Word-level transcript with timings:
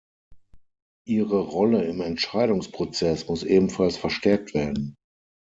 Ihre 1.05 1.37
Rolle 1.41 1.83
im 1.83 2.01
Entscheidungsprozess 2.01 3.27
muss 3.27 3.43
ebenfalls 3.43 3.97
verstärkt 3.97 4.55
werden. 4.55 4.95